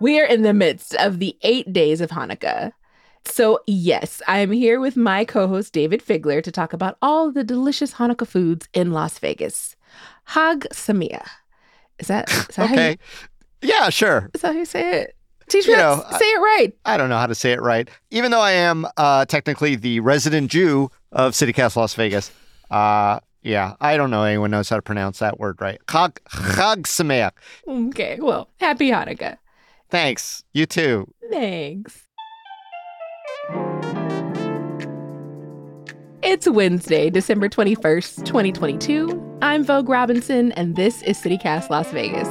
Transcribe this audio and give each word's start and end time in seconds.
We 0.00 0.18
are 0.18 0.24
in 0.24 0.42
the 0.42 0.54
midst 0.54 0.94
of 0.94 1.18
the 1.18 1.36
eight 1.42 1.72
days 1.72 2.00
of 2.00 2.10
Hanukkah. 2.10 2.72
So, 3.26 3.60
yes, 3.66 4.22
I'm 4.26 4.50
here 4.50 4.80
with 4.80 4.96
my 4.96 5.24
co 5.26 5.46
host 5.46 5.74
Dayvid 5.74 6.02
Figler 6.02 6.42
to 6.42 6.50
talk 6.50 6.72
about 6.72 6.96
all 7.02 7.30
the 7.30 7.44
delicious 7.44 7.94
Hanukkah 7.94 8.26
foods 8.26 8.66
in 8.72 8.92
Las 8.92 9.18
Vegas. 9.18 9.76
Hag 10.24 10.66
Sameach. 10.72 11.28
Is 11.98 12.08
that, 12.08 12.30
is 12.30 12.46
that 12.56 12.70
okay. 12.70 12.96
You, 13.62 13.68
yeah, 13.68 13.90
sure. 13.90 14.30
Is 14.32 14.40
that 14.40 14.54
how 14.54 14.58
you 14.58 14.64
say 14.64 15.02
it? 15.02 15.16
Teach 15.48 15.66
me 15.66 15.72
you 15.72 15.78
know, 15.78 16.02
say 16.18 16.24
it 16.24 16.40
right. 16.40 16.72
I 16.84 16.96
don't 16.96 17.10
know 17.10 17.18
how 17.18 17.26
to 17.26 17.34
say 17.34 17.52
it 17.52 17.60
right. 17.60 17.90
Even 18.10 18.30
though 18.30 18.40
I 18.40 18.52
am 18.52 18.86
uh, 18.96 19.24
technically 19.26 19.74
the 19.74 20.00
resident 20.00 20.50
Jew 20.50 20.90
of 21.12 21.32
CityCast 21.32 21.76
Las 21.76 21.94
Vegas, 21.94 22.30
uh, 22.70 23.18
yeah, 23.42 23.74
I 23.80 23.96
don't 23.96 24.10
know 24.10 24.24
anyone 24.24 24.50
knows 24.50 24.68
how 24.68 24.76
to 24.76 24.82
pronounce 24.82 25.18
that 25.20 25.38
word 25.38 25.60
right. 25.60 25.80
Chag, 25.86 26.18
Chag 26.30 26.82
Sameach. 26.82 27.32
Okay, 27.66 28.18
well, 28.20 28.50
happy 28.58 28.90
Hanukkah. 28.90 29.38
Thanks. 29.88 30.44
You 30.52 30.66
too. 30.66 31.12
Thanks. 31.30 32.06
It's 36.22 36.46
Wednesday, 36.46 37.10
December 37.10 37.48
21st, 37.48 38.24
2022. 38.24 39.38
I'm 39.42 39.64
Vogue 39.64 39.88
Robinson, 39.88 40.52
and 40.52 40.76
this 40.76 41.02
is 41.02 41.18
CityCast 41.18 41.70
Las 41.70 41.90
Vegas. 41.92 42.28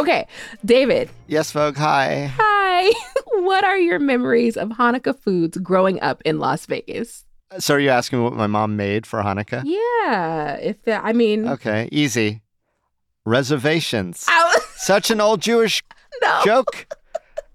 Okay, 0.00 0.26
Dayvid. 0.64 1.10
Yes, 1.26 1.52
Vogue. 1.52 1.76
Hi. 1.76 2.32
Hi. 2.34 2.90
what 3.42 3.64
are 3.64 3.76
your 3.76 3.98
memories 3.98 4.56
of 4.56 4.70
Hanukkah 4.70 5.18
foods 5.18 5.58
growing 5.58 6.00
up 6.00 6.22
in 6.24 6.38
Las 6.38 6.64
Vegas? 6.64 7.26
So, 7.58 7.74
are 7.74 7.80
you 7.80 7.90
asking 7.90 8.22
what 8.22 8.32
my 8.32 8.46
mom 8.46 8.76
made 8.76 9.06
for 9.06 9.20
Hanukkah? 9.20 9.62
Yeah. 9.66 10.54
If 10.54 10.76
I 10.86 11.12
mean, 11.12 11.46
okay, 11.48 11.90
easy. 11.92 12.40
Reservations. 13.26 14.26
Such 14.76 15.10
an 15.10 15.20
old 15.20 15.42
Jewish 15.42 15.82
no. 16.22 16.40
joke. 16.44 16.86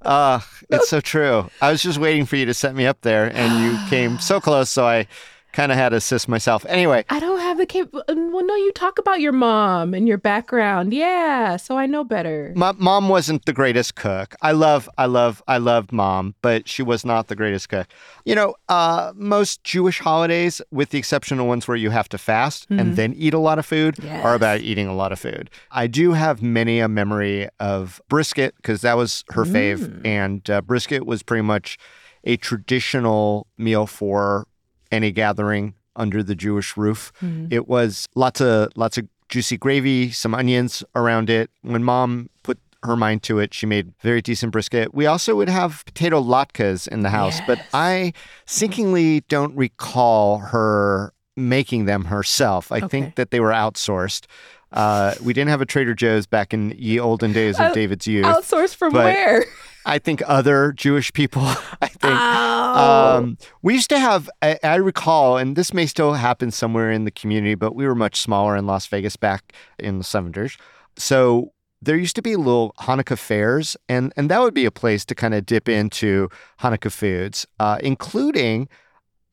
Uh, 0.02 0.40
it's 0.70 0.88
so 0.88 1.02
true. 1.02 1.50
I 1.64 1.72
was 1.72 1.82
just 1.82 1.98
waiting 1.98 2.28
for 2.28 2.36
you 2.36 2.46
to 2.46 2.54
set 2.54 2.76
me 2.76 2.86
up 2.86 3.02
there, 3.02 3.36
and 3.36 3.64
you 3.64 3.80
came 3.90 4.20
so 4.20 4.40
close, 4.40 4.70
so 4.70 4.86
I 4.86 5.08
kind 5.56 5.72
of 5.72 5.78
had 5.78 5.89
to 5.89 5.95
assist 5.95 6.28
myself. 6.28 6.66
Anyway, 6.67 7.06
I 7.09 7.20
don't 7.20 7.39
have 7.39 7.58
the 7.58 7.66
cap. 7.66 7.88
Uh, 7.94 8.03
well, 8.08 8.45
no, 8.45 8.56
you 8.56 8.72
talk 8.73 9.00
about 9.00 9.22
your 9.22 9.31
mom 9.31 9.94
and 9.94 10.08
your 10.08 10.17
background. 10.17 10.94
Yeah, 10.94 11.56
so 11.56 11.78
I 11.78 11.86
know 11.86 12.03
better. 12.03 12.52
My 12.56 12.73
mom 12.73 13.08
wasn't 13.08 13.45
the 13.45 13.53
greatest 13.53 13.95
cook. 13.95 14.36
I 14.42 14.52
love, 14.52 14.89
I 14.98 15.06
love, 15.06 15.42
I 15.48 15.58
loved 15.58 15.94
mom, 15.94 16.36
but 16.42 16.67
she 16.67 16.83
was 16.83 17.06
not 17.06 17.28
the 17.28 17.36
greatest 17.36 17.70
cook. 17.70 17.88
You 18.26 18.36
know, 18.36 18.55
uh, 18.67 19.14
most 19.16 19.64
Jewish 19.64 19.99
holidays, 19.99 20.61
with 20.71 20.89
the 20.89 20.99
exception 20.99 21.39
of 21.39 21.45
ones 21.45 21.67
where 21.67 21.77
you 21.77 21.89
have 21.89 22.10
to 22.10 22.17
fast 22.17 22.70
mm-hmm. 22.70 22.80
and 22.80 22.95
then 22.98 23.14
eat 23.14 23.33
a 23.33 23.39
lot 23.39 23.58
of 23.58 23.66
food, 23.66 23.95
yes. 24.04 24.26
are 24.26 24.36
about 24.36 24.60
eating 24.60 24.87
a 24.87 24.93
lot 24.93 25.14
of 25.14 25.20
food. 25.20 25.49
I 25.72 25.87
do 25.87 26.11
have 26.11 26.42
many 26.42 26.80
a 26.80 26.89
memory 26.89 27.48
of 27.61 28.02
brisket 28.10 28.55
because 28.58 28.82
that 28.82 28.98
was 28.98 29.23
her 29.30 29.45
fave, 29.45 29.80
mm. 29.80 30.05
and 30.05 30.49
uh, 30.49 30.61
brisket 30.61 31.05
was 31.05 31.23
pretty 31.23 31.43
much 31.43 31.77
a 32.26 32.36
traditional 32.36 33.48
meal 33.58 33.87
for 33.87 34.48
any 34.92 35.12
gathering 35.12 35.73
under 35.96 36.22
the 36.23 36.36
Jewish 36.36 36.76
roof. 36.78 37.12
Mm-hmm. 37.22 37.48
It 37.52 37.68
was 37.68 38.08
lots 38.16 38.42
of 38.42 38.70
lots 38.76 38.98
of 38.98 39.08
juicy 39.30 39.58
gravy, 39.58 40.12
some 40.12 40.34
onions 40.36 40.84
around 40.96 41.30
it. 41.30 41.50
When 41.62 41.84
mom 41.84 42.30
put 42.44 42.60
her 42.84 42.96
mind 42.96 43.23
to 43.23 43.40
it, 43.40 43.54
she 43.54 43.66
made 43.66 43.94
very 44.02 44.22
decent 44.22 44.52
brisket. 44.52 44.94
We 44.94 45.06
also 45.06 45.36
would 45.36 45.50
have 45.50 45.84
potato 45.86 46.22
latkes 46.22 46.88
in 46.88 47.02
the 47.02 47.10
house, 47.10 47.40
yes. 47.40 47.48
but 47.48 47.66
I 47.73 48.14
sinkingly 48.46 49.22
don't 49.22 49.56
recall 49.56 50.40
her 50.40 51.14
making 51.36 51.86
them 51.86 52.06
herself. 52.06 52.72
I 52.72 52.78
okay. 52.78 52.88
think 52.88 53.16
that 53.16 53.32
they 53.32 53.40
were 53.40 53.52
outsourced. 53.52 54.26
Uh, 54.72 55.16
we 55.23 55.34
didn't 55.34 55.50
have 55.50 55.62
a 55.62 55.66
Trader 55.66 55.94
Joe's 55.94 56.26
back 56.26 56.54
in 56.54 56.72
ye 56.78 57.00
olden 57.00 57.34
days 57.34 57.56
of 57.60 57.67
uh, 57.67 57.73
Dayvid's 57.73 58.08
youth. 58.08 58.26
Outsourced 58.26 58.76
from 58.76 58.94
where? 58.94 59.46
I 59.86 60.00
think 60.00 60.22
other 60.26 60.72
Jewish 60.72 61.14
people. 61.14 61.44
I 61.82 61.88
think 61.88 62.14
oh. 62.16 63.18
um, 63.18 63.38
we 63.62 63.73
used 63.73 63.90
to 63.90 64.00
have. 64.00 64.30
I, 64.42 64.58
I, 64.64 64.76
recall, 64.76 65.38
and 65.38 65.56
this 65.56 65.73
may 65.73 65.86
still 65.86 66.14
happen 66.14 66.52
somewhere 66.52 66.92
in 66.92 67.06
the 67.06 67.12
community, 67.12 67.56
but 67.56 67.76
we 67.76 67.88
were 67.88 67.96
much 67.96 68.20
smaller 68.20 68.56
in 68.56 68.66
Las 68.66 68.88
Vegas 68.88 69.16
back 69.16 69.54
in 69.80 69.98
the 69.98 70.04
seventies. 70.04 70.58
So 70.98 71.54
there 71.82 71.98
used 71.98 72.16
to 72.16 72.22
be 72.22 72.36
little 72.36 72.73
Hanukkah 72.80 73.18
fairs, 73.18 73.78
and 73.88 74.12
and 74.18 74.30
that 74.30 74.42
would 74.42 74.54
be 74.54 74.66
a 74.66 74.72
place 74.72 75.06
to 75.06 75.16
kind 75.16 75.34
of 75.34 75.46
dip 75.46 75.70
into 75.70 76.30
Hanukkah 76.62 76.92
foods, 76.92 77.46
uh, 77.60 77.78
including 77.82 78.67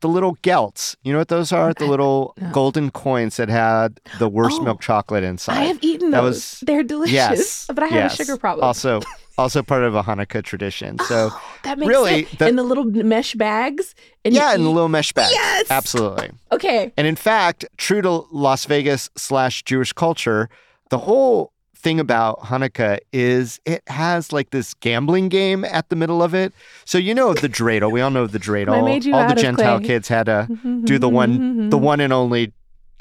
the 0.03 0.09
little 0.09 0.37
gelts. 0.43 0.97
You 1.03 1.13
know 1.13 1.19
what 1.19 1.29
those 1.29 1.53
are? 1.53 1.73
The 1.73 1.87
little 1.87 2.35
no. 2.37 2.51
golden 2.51 2.91
coins 2.91 3.37
that 3.39 3.49
had 3.49 4.01
the 4.19 4.29
worst 4.29 4.59
oh, 4.61 4.65
milk 4.65 4.81
chocolate 4.81 5.25
inside. 5.25 5.57
I 5.57 5.65
have 5.65 5.79
eaten 5.81 6.11
those. 6.11 6.35
Was, 6.35 6.65
They're 6.67 6.83
delicious. 6.83 7.15
Yes, 7.15 7.67
but 7.69 7.83
I 7.83 7.87
have 7.87 7.95
yes. 7.95 8.15
a 8.15 8.25
sugar 8.25 8.37
problem. 8.37 8.65
Also, 8.65 9.01
also 9.39 9.63
part 9.63 9.83
of 9.83 9.95
a 9.95 10.03
Hanukkah 10.03 10.43
tradition. 10.43 10.99
So 11.01 11.31
oh, 11.33 11.43
that 11.65 11.79
makes 11.79 11.89
really, 11.89 12.25
sense. 12.25 12.39
The, 12.39 12.49
in 12.49 12.57
the 12.57 12.63
little 12.63 12.85
mesh 12.85 13.35
bags. 13.35 13.95
yeah, 14.25 14.55
in 14.55 14.63
the 14.63 14.71
little 14.71 14.89
mesh 14.89 15.13
bags. 15.13 15.33
Yes, 15.33 15.71
absolutely. 15.71 16.31
Okay. 16.51 16.93
And 16.97 17.07
in 17.07 17.17
fact, 17.17 17.65
true 17.77 18.03
to 18.03 18.27
Las 18.31 18.65
Vegas 18.67 19.11
slash 19.17 19.63
Jewish 19.63 19.93
culture, 19.93 20.49
the 20.91 20.99
whole 20.99 21.53
thing 21.83 21.99
about 21.99 22.39
Hanukkah 22.41 22.99
is 23.13 23.61
it 23.65 23.83
has 23.89 24.33
like 24.33 24.51
this 24.51 24.73
gambling 24.75 25.29
game 25.29 25.65
at 25.65 25.89
the 25.89 25.97
middle 25.97 26.23
of 26.23 26.35
it. 26.35 26.53
So 26.85 26.97
you 26.97 27.15
know 27.15 27.35
the 27.35 27.49
dreidel. 27.49 27.91
We 27.91 28.01
all 28.01 28.11
know 28.11 28.27
the 28.27 28.39
dreidel. 28.39 29.13
all 29.13 29.29
the 29.29 29.35
Gentile 29.35 29.81
kids 29.81 30.09
had 30.09 30.27
to 30.27 30.47
mm-hmm, 30.49 30.55
mm-hmm, 30.55 30.85
do 30.85 30.99
the 30.99 31.09
one, 31.09 31.39
mm-hmm, 31.39 31.71
the 31.71 31.79
one 31.79 32.01
and 32.01 32.13
only 32.13 32.53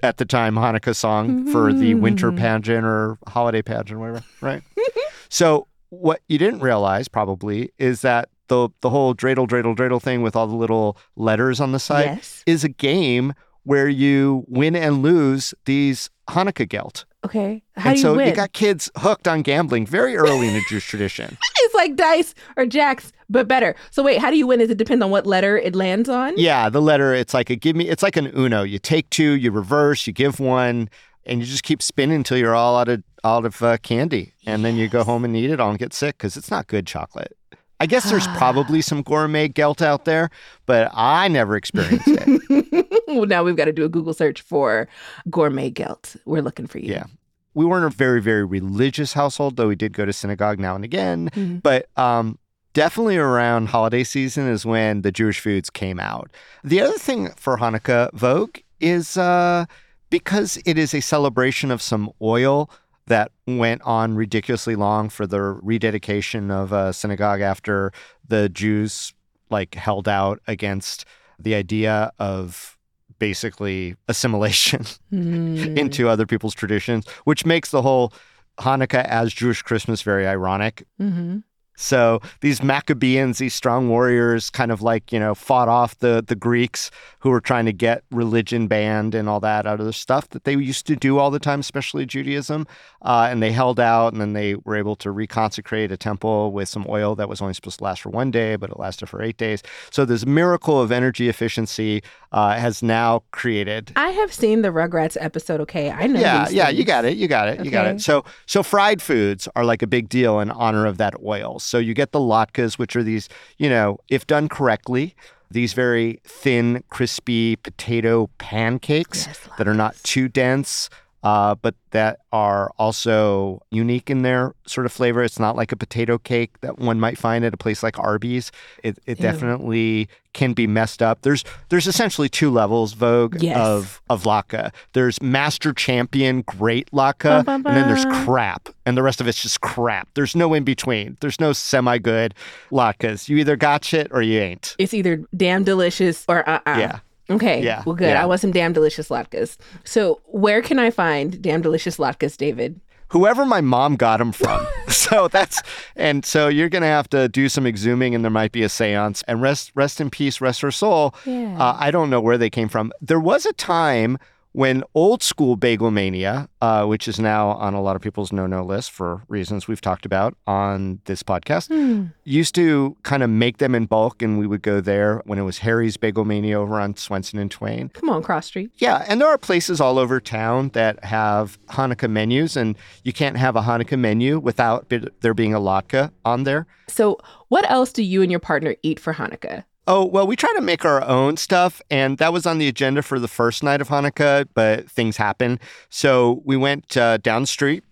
at 0.04 0.18
the 0.18 0.26
time 0.26 0.56
Hanukkah 0.56 0.96
song 0.96 1.52
for 1.52 1.72
the 1.72 1.94
winter 1.94 2.32
pageant 2.32 2.86
or 2.86 3.18
holiday 3.28 3.62
pageant, 3.62 4.00
whatever, 4.00 4.24
right? 4.42 4.64
so 5.30 5.68
what 5.92 6.22
you 6.28 6.38
didn't 6.38 6.62
realize 6.62 7.08
probably 7.08 7.72
is 7.78 8.02
that 8.02 8.30
the 8.48 8.70
the 8.82 8.90
whole 8.90 9.14
dreidel 9.14 9.48
dreidel 9.48 9.76
dreidel 9.76 10.02
thing 10.02 10.22
with 10.22 10.36
all 10.36 10.48
the 10.48 10.56
little 10.56 10.98
letters 11.16 11.60
on 11.60 11.74
the 11.74 11.80
side 11.80 12.06
yes. 12.06 12.44
is 12.48 12.64
a 12.64 12.70
game 12.70 13.34
where 13.64 13.88
you 13.88 14.44
win 14.48 14.76
and 14.76 15.04
lose 15.04 15.54
these 15.66 16.10
Hanukkah 16.30 16.68
gelt. 16.68 17.06
Okay. 17.24 17.62
How 17.76 17.92
and 17.92 17.96
do 17.96 18.00
you 18.00 18.02
so 18.02 18.16
win? 18.16 18.28
you 18.28 18.34
got 18.34 18.54
kids 18.54 18.90
hooked 18.98 19.28
on 19.28 19.44
gambling 19.44 19.86
very 19.86 20.18
early 20.18 20.48
in 20.48 20.56
the 20.56 20.64
Jewish 20.68 20.88
tradition. 20.88 21.38
it's 21.60 21.76
like 21.76 21.96
dice 21.96 22.34
or 22.58 22.66
jacks, 22.66 23.12
but 23.30 23.48
better. 23.48 23.76
So 23.92 24.02
wait, 24.02 24.20
how 24.20 24.32
do 24.32 24.38
you 24.38 24.48
win? 24.48 24.60
Does 24.60 24.72
it 24.72 24.78
depend 24.78 25.04
on 25.04 25.12
what 25.12 25.28
letter 25.28 25.58
it 25.58 25.76
lands 25.76 26.10
on? 26.10 26.34
Yeah, 26.38 26.70
the 26.70 26.82
letter. 26.82 27.14
It's 27.14 27.34
like 27.34 27.50
a 27.50 27.56
give 27.56 27.76
me. 27.76 27.90
It's 27.90 28.02
like 28.02 28.18
an 28.18 28.32
Uno. 28.36 28.64
You 28.64 28.80
take 28.80 29.10
two, 29.12 29.34
you 29.34 29.52
reverse, 29.52 30.08
you 30.08 30.14
give 30.14 30.40
one, 30.40 30.90
and 31.26 31.42
you 31.42 31.46
just 31.46 31.64
keep 31.64 31.82
spinning 31.82 32.16
until 32.16 32.38
you're 32.38 32.56
all 32.56 32.78
out 32.78 32.90
of 32.90 33.04
out 33.24 33.46
of 33.46 33.62
uh, 33.62 33.78
candy, 33.78 34.34
and 34.46 34.62
yes. 34.62 34.70
then 34.70 34.76
you 34.76 34.88
go 34.88 35.04
home 35.04 35.26
and 35.26 35.36
eat 35.36 35.50
it 35.50 35.60
all 35.60 35.70
and 35.70 35.80
get 35.80 35.94
sick 35.94 36.18
because 36.18 36.38
it's 36.38 36.52
not 36.52 36.68
good 36.68 36.88
chocolate. 36.88 37.38
I 37.80 37.88
guess 37.88 38.10
there's 38.10 38.28
probably 38.38 38.82
some 38.82 39.02
gourmet 39.02 39.48
gelt 39.48 39.82
out 39.82 40.06
there, 40.06 40.30
but 40.66 40.92
I 40.94 41.28
never 41.28 41.56
experienced 41.56 42.08
it. 42.08 43.04
well, 43.08 43.26
now 43.26 43.44
we've 43.44 43.56
got 43.56 43.66
to 43.66 43.74
do 43.74 43.84
a 43.84 43.90
Google 43.90 44.14
search 44.14 44.42
for 44.42 44.88
gourmet 45.30 45.72
gelt. 45.72 46.16
We're 46.26 46.44
looking 46.44 46.68
for 46.68 46.80
you. 46.80 46.94
Yeah. 46.94 47.06
We 47.54 47.66
weren't 47.66 47.86
a 47.86 47.90
very, 47.90 48.22
very 48.22 48.46
religious 48.46 49.12
household, 49.14 49.58
though 49.58 49.68
we 49.68 49.76
did 49.76 49.92
go 49.92 50.06
to 50.06 50.14
synagogue 50.14 50.58
now 50.60 50.76
and 50.76 50.86
again. 50.86 51.30
Mm-hmm. 51.34 51.58
But 51.58 51.90
um, 51.98 52.38
definitely 52.74 53.18
around 53.18 53.68
holiday 53.68 54.04
season 54.04 54.48
is 54.48 54.66
when 54.66 55.02
the 55.02 55.12
Jewish 55.12 55.40
foods 55.40 55.70
came 55.70 56.00
out. 56.00 56.32
The 56.64 56.80
other 56.80 56.98
thing 56.98 57.32
for 57.36 57.58
Hanukkah 57.58 58.14
Vogue 58.14 58.60
is 58.80 59.18
uh, 59.18 59.66
because 60.10 60.60
it 60.66 60.78
is 60.78 60.94
a 60.94 61.02
celebration 61.02 61.72
of 61.72 61.82
some 61.82 62.12
oil 62.22 62.70
that 63.12 63.32
went 63.46 63.82
on 63.84 64.16
ridiculously 64.16 64.76
long 64.76 65.10
for 65.10 65.28
the 65.28 65.42
rededication 65.42 66.50
of 66.50 66.72
a 66.72 66.94
synagogue 66.94 67.42
after 67.42 67.92
the 68.28 68.48
Jews 68.50 69.14
like 69.50 69.76
held 69.76 70.08
out 70.08 70.40
against 70.48 71.04
the 71.38 71.54
idea 71.56 72.12
of 72.20 72.78
basically 73.20 73.96
assimilation 74.08 74.86
Mm. 75.14 75.78
into 75.78 76.08
other 76.08 76.26
people's 76.26 76.54
traditions, 76.56 77.06
which 77.26 77.46
makes 77.46 77.70
the 77.70 77.82
whole 77.82 78.14
Hanukkah 78.60 79.04
as 79.04 79.34
Jewish 79.34 79.62
Christmas 79.62 80.02
very 80.04 80.26
ironic. 80.26 80.86
hmm 80.98 81.40
So 81.76 82.22
these 82.42 82.62
Maccabeans, 82.62 83.40
these 83.40 83.54
strong 83.54 83.90
warriors, 83.90 84.50
kind 84.50 84.72
of 84.72 84.82
like 84.82 85.12
you 85.12 85.20
know 85.20 85.34
fought 85.34 85.68
off 85.68 85.98
the 86.00 86.24
the 86.26 86.36
Greeks 86.36 86.92
who 87.20 87.30
were 87.30 87.42
trying 87.42 87.66
to 87.66 87.74
get 87.74 88.04
religion 88.12 88.68
banned 88.68 89.16
and 89.16 89.28
all 89.30 89.40
that 89.40 89.66
out 89.66 89.80
of 89.80 89.86
the 89.86 89.94
stuff 89.94 90.30
that 90.30 90.44
they 90.44 90.54
used 90.54 90.86
to 90.88 90.96
do 90.96 91.18
all 91.18 91.32
the 91.32 91.40
time, 91.40 91.60
especially 91.60 92.06
Judaism. 92.06 92.68
Uh, 93.04 93.28
and 93.32 93.42
they 93.42 93.52
held 93.52 93.80
out, 93.80 94.14
and 94.14 94.22
then 94.22 94.34
they 94.34 94.56
were 94.56 94.76
able 94.76 94.96
to 94.96 95.10
reconsecrate 95.10 95.92
a 95.92 95.98
temple 95.98 96.52
with 96.52 96.70
some 96.70 96.86
oil 96.88 97.16
that 97.16 97.28
was 97.28 97.42
only 97.42 97.54
supposed 97.54 97.80
to 97.80 97.84
last 97.84 98.02
for 98.02 98.10
one 98.10 98.30
day, 98.30 98.56
but 98.56 98.70
it 98.70 98.80
lasted 98.80 99.08
for 99.08 99.24
eight 99.24 99.38
days. 99.38 99.64
So 99.90 100.06
this 100.06 100.26
miracle 100.26 100.80
of 100.80 100.92
energy 100.92 101.28
efficiency 101.30 102.04
uh, 102.32 102.56
has 102.58 102.84
now 102.84 103.24
created 103.32 103.92
I 103.96 104.10
have 104.10 104.34
seen 104.34 104.62
the 104.62 104.70
Rugrats 104.70 105.18
episode. 105.20 105.62
Okay, 105.62 105.92
I 105.92 106.08
know. 106.08 106.20
yeah, 106.20 106.48
yeah, 106.50 106.70
you 106.70 106.84
got 106.84 107.06
it, 107.06 107.18
you 107.18 107.28
got 107.28 107.48
it, 107.48 107.64
you 107.66 107.72
got 107.72 107.88
it. 107.88 108.02
So, 108.02 108.24
so 108.46 108.64
fried 108.64 109.02
foods 109.02 109.48
are 109.56 109.66
like 109.66 109.82
a 109.82 109.88
big 109.88 110.10
deal 110.10 110.40
in 110.40 110.52
honor 110.52 110.86
of 110.86 110.98
that 110.98 111.16
oil. 111.24 111.60
So 111.64 111.78
you 111.78 111.94
get 111.94 112.12
the 112.12 112.20
latkes, 112.20 112.78
which 112.78 112.96
are 112.96 113.04
these, 113.04 113.30
you 113.58 113.70
know, 113.70 114.00
if 114.10 114.28
done 114.28 114.50
correctly, 114.50 115.16
these 115.50 115.74
very 115.74 116.22
thin, 116.26 116.84
crispy 116.90 117.56
potato 117.58 118.30
pancakes 118.38 119.28
Yes, 119.28 119.40
that 119.58 119.68
are 119.68 119.74
not 119.74 119.96
too 120.04 120.28
dense. 120.28 120.90
Uh, 121.24 121.54
but 121.56 121.76
that 121.92 122.20
are 122.32 122.72
also 122.80 123.62
unique 123.70 124.10
in 124.10 124.24
their 124.24 124.56
sort 124.66 124.86
of 124.88 124.92
flavor. 124.92 125.22
It's 125.24 125.40
not 125.40 125.56
like 125.56 125.72
a 125.72 125.76
potato 125.76 126.18
cake 126.18 126.60
that 126.62 126.80
one 126.80 127.00
might 127.00 127.18
find 127.18 127.46
at 127.46 127.54
a 127.54 127.58
place 127.58 127.84
like 127.84 128.00
Arby's. 128.00 128.52
It, 128.84 128.98
it 129.06 129.20
Ew. 129.20 129.24
definitely 129.24 130.10
can 130.34 130.54
be 130.54 130.66
messed 130.66 131.02
up. 131.04 131.22
There's 131.22 131.44
there's 131.70 131.86
essentially 131.88 132.28
two 132.30 132.50
levels, 132.50 132.94
Vogue, 132.94 133.42
Yes. 133.44 133.58
of 133.58 134.02
of 134.10 134.24
latke. 134.24 134.72
There's 134.94 135.22
master 135.22 135.74
champion 135.74 136.42
great 136.42 136.90
ba, 136.92 137.14
and 137.22 137.66
then 137.66 137.88
there's 137.88 138.06
crap, 138.26 138.70
and 138.88 138.98
the 138.98 139.04
rest 139.04 139.22
of 139.22 139.28
it's 139.28 139.42
just 139.44 139.62
crap. 139.62 140.08
There's 140.16 140.36
no 140.36 140.54
in 140.56 140.64
between. 140.64 141.18
There's 141.22 141.40
no 141.40 141.54
semi 141.54 141.98
good 142.00 142.34
latkes. 142.72 143.30
You 143.30 143.38
either 143.38 143.56
got 143.58 143.84
shit 143.86 144.08
or 144.12 144.22
you 144.24 144.40
ain't. 144.40 144.76
It's 144.80 144.94
either 144.94 145.24
damn 145.36 145.64
delicious 145.64 146.26
or 146.28 146.48
uh 146.50 146.62
uh 146.66 146.78
Yeah. 146.80 147.00
Okay. 147.32 147.64
Yeah, 147.64 147.84
Well, 147.86 147.96
good. 147.96 148.10
yeah. 148.10 148.22
I 148.22 148.26
want 148.26 148.42
some 148.42 148.52
damn 148.52 148.74
delicious 148.74 149.10
latkes. 149.10 149.58
So, 149.84 150.22
where 150.26 150.62
can 150.62 150.78
I 150.80 150.90
find 150.92 151.42
damn 151.42 151.62
delicious 151.62 151.98
latkes, 151.98 152.36
Dayvid? 152.38 152.80
whoever 153.10 153.46
my 153.46 153.60
mom 153.60 153.98
got 153.98 154.20
them 154.20 154.32
from. 154.32 154.66
so 154.88 155.28
that's 155.28 155.62
and 155.98 156.26
so 156.26 156.48
you're 156.48 156.70
gonna 156.70 156.86
have 156.86 157.10
to 157.10 157.28
do 157.28 157.50
some 157.50 157.66
exhuming, 157.66 158.16
and 158.16 158.24
there 158.24 158.32
might 158.32 158.54
be 158.54 158.64
a 158.64 158.68
séance. 158.70 159.22
And 159.28 159.42
rest 159.42 159.72
rest 159.76 160.00
in 160.00 160.10
peace, 160.10 160.40
rest 160.40 160.62
her 160.62 160.72
soul. 160.72 161.14
Yeah. 161.26 161.58
Uh, 161.60 161.76
I 161.78 161.92
don't 161.92 162.10
know 162.10 162.22
where 162.22 162.38
they 162.38 162.50
came 162.50 162.70
from. 162.70 162.94
There 163.02 163.20
was 163.20 163.46
a 163.46 163.52
time 163.54 164.18
when 164.54 164.84
old 164.96 165.24
school 165.24 165.56
bagel 165.56 165.92
mania, 165.92 166.50
uh, 166.62 166.86
which 166.86 167.08
is 167.08 167.20
now 167.20 167.50
on 167.52 167.74
a 167.74 167.82
lot 167.82 167.96
of 167.96 168.02
people's 168.02 168.32
no 168.34 168.46
no 168.48 168.64
list 168.64 168.92
for 168.92 169.22
reasons 169.28 169.68
we've 169.68 169.82
talked 169.82 170.06
about 170.06 170.36
on 170.48 171.00
this 171.06 171.24
podcast, 171.24 171.68
Hmm. 171.68 172.08
used 172.26 172.54
to 172.56 172.96
kind 173.04 173.24
of 173.24 173.30
make 173.30 173.58
them 173.60 173.74
in 173.76 173.86
bulk, 173.86 174.22
and 174.22 174.38
we 174.38 174.46
would 174.48 174.62
go 174.62 174.82
there 174.82 175.22
when 175.26 175.40
it 175.40 175.44
was 175.44 175.60
Harry's 175.60 175.98
Bagel 175.98 176.26
Mania 176.26 176.60
over 176.60 176.80
on 176.80 176.96
Swenson 176.98 177.40
and 177.40 177.50
Twain. 177.50 177.90
Come 177.90 178.10
on, 178.10 178.22
Cross 178.24 178.48
Street. 178.48 178.72
Yeah, 178.78 179.06
and 179.08 179.22
there 179.22 179.28
are 179.30 179.38
places 179.38 179.80
all 179.80 179.98
over 179.98 180.20
town 180.20 180.70
that 180.74 181.04
have 181.06 181.58
Hanukkah 181.70 182.10
menus, 182.10 182.58
and 182.58 182.76
you 183.04 183.14
can't 183.14 183.38
have 183.38 183.56
a 183.56 183.62
Hanukkah 183.62 183.98
menu 184.00 184.40
without 184.40 184.92
there 185.22 185.34
being 185.34 185.54
a 185.54 185.60
latke 185.60 186.12
on 186.26 186.44
there. 186.44 186.68
So, 186.88 187.18
what 187.48 187.70
else 187.70 187.94
do 187.94 188.04
you 188.04 188.22
and 188.22 188.30
your 188.30 188.40
partner 188.42 188.76
eat 188.84 189.00
for 189.00 189.14
Hanukkah? 189.14 189.64
Oh, 189.88 190.06
well, 190.06 190.28
we 190.28 190.36
try 190.36 190.54
to 190.56 190.62
make 190.62 190.86
our 190.86 191.04
own 191.04 191.38
stuff, 191.38 191.82
and 191.90 192.18
that 192.20 192.32
was 192.32 192.46
on 192.46 192.60
the 192.60 192.68
agenda 192.68 193.02
for 193.02 193.20
the 193.20 193.28
first 193.28 193.64
night 193.64 193.82
of 193.82 193.90
Hanukkah, 193.90 194.48
but 194.54 194.90
things 194.90 195.18
happen. 195.18 195.60
So 195.90 196.42
we 196.46 196.56
went 196.56 196.96
uh, 196.96 197.18
down 197.18 197.42
the 197.42 197.48
street 197.48 197.84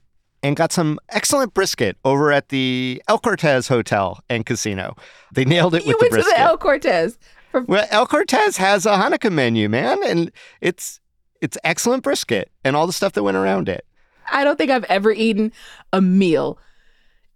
and 0.43 0.55
got 0.55 0.71
some 0.71 0.99
excellent 1.09 1.53
brisket 1.53 1.97
over 2.05 2.31
at 2.31 2.49
the 2.49 3.01
El 3.07 3.19
Cortez 3.19 3.67
Hotel 3.67 4.19
and 4.29 4.45
Casino. 4.45 4.95
They 5.33 5.45
nailed 5.45 5.75
it 5.75 5.83
You 5.83 5.89
with 5.89 5.99
the 5.99 6.15
went 6.15 6.23
to 6.23 6.29
the 6.29 6.39
El 6.39 6.57
Cortez. 6.57 7.17
Well, 7.65 7.87
El 7.89 8.05
Cortez 8.05 8.57
has 8.57 8.85
a 8.85 8.91
Hanukkah 8.91 9.31
menu, 9.31 9.67
man, 9.69 9.97
and 10.05 10.31
it's 10.61 10.99
it's 11.41 11.57
excellent 11.63 12.03
brisket 12.03 12.51
and 12.63 12.75
all 12.75 12.85
the 12.85 12.93
stuff 12.93 13.13
that 13.13 13.23
went 13.23 13.37
around 13.37 13.69
it. 13.69 13.85
I 14.31 14.43
don't 14.43 14.57
think 14.57 14.69
I've 14.69 14.83
ever 14.85 15.11
eaten 15.11 15.51
a 15.91 16.01
meal 16.01 16.59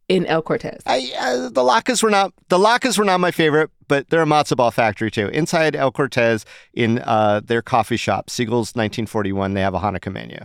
in 0.09 0.25
El 0.25 0.41
Cortez. 0.41 0.81
I, 0.85 1.11
uh, 1.17 1.49
the 1.49 1.61
latkes 1.61 2.03
were 2.03 2.09
not 2.09 2.33
the 2.49 2.57
latkes 2.57 2.97
were 2.97 3.05
not 3.05 3.19
my 3.19 3.31
favorite, 3.31 3.71
but 3.93 4.09
they're 4.09 4.23
a 4.23 4.25
matzo 4.25 4.57
ball 4.57 4.71
factory 4.71 5.11
too. 5.11 5.27
Inside 5.27 5.75
El 5.75 5.91
Cortez, 5.91 6.45
in 6.73 6.97
uh, 6.97 7.41
their 7.45 7.61
coffee 7.61 7.95
shop, 7.95 8.27
Siegel's 8.27 8.73
1941, 8.73 9.53
they 9.53 9.61
have 9.61 9.75
a 9.75 9.79
Hanukkah 9.79 10.11
menu. 10.11 10.39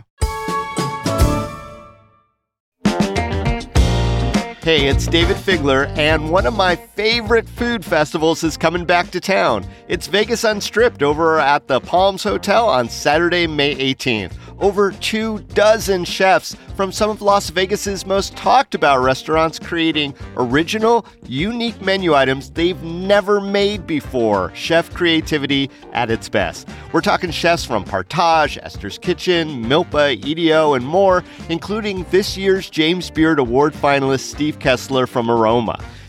Hey, 4.61 4.85
it's 4.85 5.07
Dayvid 5.07 5.37
Figler, 5.37 5.87
and 5.97 6.29
one 6.29 6.45
of 6.45 6.55
my 6.55 6.75
favorite 6.75 7.49
food 7.49 7.83
festivals 7.83 8.43
is 8.43 8.55
coming 8.55 8.85
back 8.85 9.09
to 9.09 9.19
town. 9.19 9.65
It's 9.87 10.05
Vegas 10.05 10.43
Unstripped 10.43 11.01
over 11.01 11.39
at 11.39 11.67
the 11.67 11.79
Palms 11.79 12.21
Hotel 12.21 12.69
on 12.69 12.87
Saturday, 12.87 13.47
May 13.47 13.73
18th. 13.73 14.33
Over 14.59 14.91
two 14.91 15.39
dozen 15.53 16.03
chefs 16.03 16.55
from 16.75 16.91
some 16.91 17.09
of 17.09 17.21
Las 17.21 17.49
Vegas's 17.49 18.05
most 18.05 18.35
talked 18.35 18.75
about 18.75 18.99
restaurants 18.99 19.57
creating 19.57 20.13
original, 20.35 21.05
unique 21.25 21.81
menu 21.81 22.13
items 22.13 22.49
they've 22.49 22.81
never 22.83 23.39
made 23.39 23.87
before. 23.87 24.51
Chef 24.53 24.93
creativity 24.93 25.69
at 25.93 26.11
its 26.11 26.27
best. 26.27 26.67
We're 26.91 27.01
talking 27.01 27.31
chefs 27.31 27.63
from 27.63 27.85
Partage, 27.85 28.57
Esther's 28.61 28.97
Kitchen, 28.97 29.63
Milpa, 29.63 30.23
EDO, 30.25 30.73
and 30.73 30.85
more, 30.85 31.23
including 31.47 32.05
this 32.11 32.35
year's 32.35 32.69
James 32.69 33.09
Beard 33.09 33.39
Award 33.39 33.73
finalist 33.73 34.31
Steve 34.31 34.59
Kessler 34.59 35.07
from 35.07 35.31
Aroma. 35.31 35.81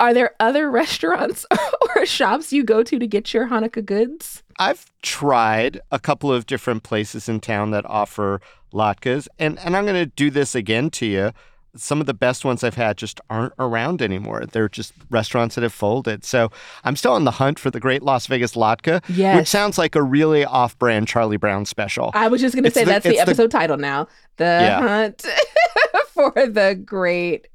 Are 0.00 0.12
there 0.14 0.34
other 0.40 0.70
restaurants 0.82 1.46
or 1.96 2.04
shops 2.06 2.52
you 2.52 2.64
go 2.64 2.82
to 2.82 2.98
to 2.98 3.06
get 3.06 3.32
your 3.32 3.48
Hanukkah 3.48 3.84
goods? 3.84 4.42
I've 4.58 4.84
tried 5.02 5.80
a 5.92 5.98
couple 6.00 6.32
of 6.32 6.46
different 6.46 6.82
places 6.82 7.28
in 7.28 7.40
town 7.40 7.70
that 7.70 7.86
offer 7.86 8.40
latkes, 8.74 9.28
and, 9.38 9.58
and 9.60 9.76
I'm 9.76 9.84
going 9.84 9.96
to 10.02 10.06
do 10.06 10.30
this 10.30 10.54
again 10.54 10.90
to 10.90 11.06
you. 11.06 11.32
Some 11.76 12.00
of 12.00 12.06
the 12.06 12.14
best 12.14 12.44
ones 12.44 12.64
I've 12.64 12.74
had 12.74 12.96
just 12.98 13.20
aren't 13.30 13.52
around 13.58 14.02
anymore. 14.02 14.44
They're 14.44 14.68
just 14.68 14.92
restaurants 15.08 15.54
that 15.54 15.62
have 15.62 15.72
folded. 15.72 16.24
So 16.24 16.50
I'm 16.82 16.96
still 16.96 17.12
on 17.12 17.22
the 17.24 17.30
hunt 17.30 17.60
for 17.60 17.70
the 17.70 17.78
great 17.78 18.02
Las 18.02 18.26
Vegas 18.26 18.54
latke, 18.56 19.02
Yes. 19.08 19.36
which 19.38 19.48
sounds 19.48 19.78
like 19.78 19.94
a 19.94 20.02
really 20.02 20.44
off 20.44 20.76
brand 20.80 21.06
Charlie 21.06 21.36
Brown 21.36 21.64
special. 21.66 22.10
I 22.12 22.26
was 22.26 22.40
just 22.40 22.56
going 22.56 22.64
to 22.64 22.72
say 22.72 22.82
the- 22.84 22.90
that's 22.90 23.04
the 23.04 23.10
it's 23.10 23.18
the- 23.18 23.22
episode 23.22 23.52
title 23.52 23.76
now. 23.76 24.08
The 24.38 24.44
Yeah. 24.44 24.80
hunt 24.80 25.24
for 26.08 26.32
the 26.48 26.74
great 26.74 27.46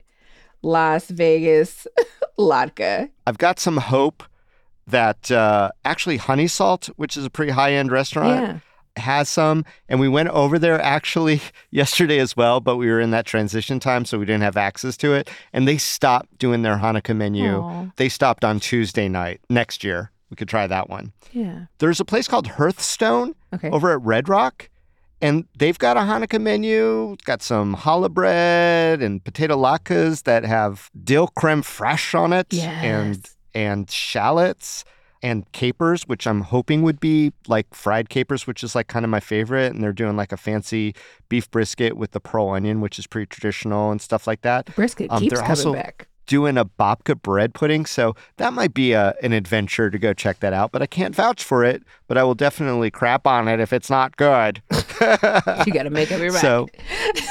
Las 0.62 1.08
Vegas 1.10 1.86
latke. 2.38 3.10
I've 3.27 3.38
got 3.38 3.60
some 3.60 3.77
hope 3.77 4.24
that 4.88 5.32
uh, 5.32 5.72
actually 5.84 6.18
Honey 6.18 6.48
Salt, 6.48 6.88
which 6.96 7.18
is 7.18 7.25
a 7.25 7.30
pretty 7.30 7.51
high 7.51 7.74
end 7.74 7.92
restaurant, 7.92 8.42
Yeah. 8.98 9.04
has 9.04 9.27
some 9.30 9.65
and 9.89 10.00
we 10.00 10.08
went 10.08 10.30
over 10.30 10.58
there 10.60 10.80
actually 10.82 11.42
yesterday 11.72 12.18
as 12.20 12.38
well 12.38 12.62
but 12.62 12.77
we 12.77 12.88
were 12.88 13.00
in 13.01 13.12
that 13.12 13.25
transition 13.25 13.77
time 13.80 14.06
so 14.06 14.18
we 14.18 14.25
didn't 14.25 14.44
have 14.44 14.56
access 14.56 14.96
to 14.96 15.13
it 15.13 15.30
and 15.51 15.68
they 15.68 15.77
stopped 15.77 16.38
doing 16.38 16.62
their 16.62 16.77
hanukkah 16.77 17.13
menu 17.15 17.58
Aw. 17.58 17.88
they 17.98 18.08
stopped 18.08 18.46
on 18.46 18.60
tuesday 18.62 19.10
night 19.10 19.42
next 19.50 19.84
year 19.84 20.12
We 20.30 20.36
could 20.38 20.48
try 20.48 20.65
that 20.68 20.89
one. 20.89 21.12
Yeah. 21.34 21.65
There's 21.80 22.00
a 22.00 22.06
place 22.06 22.27
called 22.30 22.48
Hearthstone 22.48 23.36
Okay. 23.54 23.70
over 23.70 23.92
at 23.92 24.01
Red 24.01 24.30
Rock, 24.30 24.70
and 25.25 25.46
they've 25.58 25.77
got 25.79 25.98
a 25.98 26.01
Hanukkah 26.01 26.41
menu. 26.41 27.13
It's 27.13 27.24
got 27.24 27.41
some 27.41 27.75
challah 27.75 28.12
bread 28.12 29.01
and 29.01 29.24
potato 29.24 29.58
latkes 29.58 30.24
that 30.24 30.44
have 30.46 30.89
dill 31.03 31.27
creme 31.27 31.62
fraiche 31.63 32.17
on 32.17 32.32
it, 32.34 32.53
and 32.53 33.15
Yes. 33.15 33.36
and 33.53 33.89
shallots 33.89 34.84
and 35.24 35.50
capers, 35.53 36.03
which 36.03 36.27
I'm 36.27 36.41
hoping 36.41 36.84
would 36.84 37.00
be 37.00 37.34
like 37.48 37.74
fried 37.74 38.10
capers, 38.10 38.46
which 38.46 38.63
is 38.63 38.75
like 38.75 38.88
kind 38.88 39.03
of 39.03 39.10
my 39.10 39.20
favorite. 39.20 39.74
And 39.74 39.82
they're 39.84 39.94
doing 39.94 40.15
like 40.15 40.32
a 40.32 40.38
fancy 40.38 40.94
beef 41.29 41.50
brisket 41.50 41.98
with 41.98 42.12
the 42.12 42.20
pearl 42.20 42.50
onion, 42.50 42.79
which 42.82 43.00
is 43.00 43.08
pretty 43.08 43.25
traditional 43.27 43.91
and 43.91 44.00
stuff 44.01 44.27
like 44.27 44.41
that. 44.41 44.74
Brisket 44.75 45.10
Um, 45.12 45.22
keeps 45.22 45.36
coming 45.39 45.50
also- 45.50 45.74
back. 45.74 46.08
Doing 46.27 46.58
a 46.58 46.65
babka 46.65 47.22
bread 47.22 47.53
pudding, 47.53 47.86
so 47.86 48.15
that 48.38 48.53
might 48.53 48.74
be 48.74 48.94
a, 48.94 49.15
an 49.22 49.32
adventure 49.32 49.89
to 49.89 50.00
go 50.00 50.13
check 50.13 50.39
that 50.39 50.53
out. 50.53 50.72
But 50.72 50.82
I 50.82 50.88
can't 50.88 51.15
vouch 51.15 51.44
for 51.44 51.63
it. 51.63 51.84
But 52.08 52.17
I 52.17 52.24
will 52.24 52.36
definitely 52.36 52.91
crap 52.91 53.27
on 53.27 53.48
it 53.48 53.60
if 53.60 53.74
it's 53.74 53.89
not 53.89 54.17
good. 54.17 54.62
You 55.01 55.74
got 55.74 55.84
to 55.84 55.89
make 55.89 56.12
up 56.12 56.20
your 56.20 56.32
mind. 56.32 56.41
So 56.41 56.67